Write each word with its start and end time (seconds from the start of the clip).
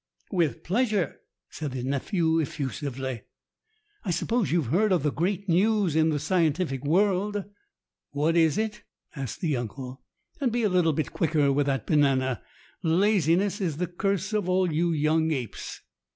"With 0.31 0.63
pleasure," 0.63 1.17
said 1.51 1.73
the 1.73 1.83
nephew 1.83 2.39
effusively. 2.39 3.21
"I 4.03 4.09
suppose 4.09 4.51
you've 4.51 4.73
heard 4.73 4.91
of 4.91 5.03
the 5.03 5.11
great 5.11 5.47
news 5.47 5.95
in 5.95 6.09
the 6.09 6.17
scientific 6.17 6.83
world?" 6.83 7.43
"What 8.09 8.35
is 8.35 8.57
it?" 8.57 8.81
asked 9.15 9.41
the 9.41 9.55
uncle. 9.55 10.01
"And 10.39 10.51
be 10.51 10.63
a 10.63 10.69
little 10.69 10.93
bit 10.93 11.13
quicker 11.13 11.53
with 11.53 11.67
that 11.67 11.85
banana. 11.85 12.41
Laziness 12.81 13.61
is 13.61 13.77
the 13.77 13.85
curse 13.85 14.33
of 14.33 14.49
all 14.49 14.73
you 14.73 14.91
young 14.91 15.29
apes." 15.29 15.81